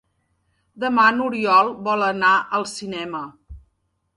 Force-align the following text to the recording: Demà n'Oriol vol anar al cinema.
Demà 0.83 1.03
n'Oriol 1.17 1.69
vol 1.89 2.07
anar 2.07 2.33
al 2.59 2.67
cinema. 2.73 3.21